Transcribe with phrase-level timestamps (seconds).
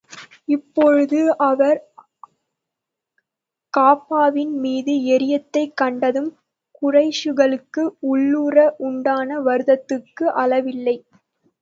[0.47, 1.79] இப்பொழுது அவர்
[3.73, 6.31] கஃபாவின் மீது ஏறியதைக் கண்டதும்,
[6.81, 7.83] குறைஷிகளுக்கு
[8.11, 8.57] உள்ளுற
[8.79, 10.97] உண்டான வருத்தத்துக்கு அளவில்லை.